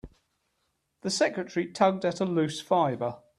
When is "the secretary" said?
1.01-1.67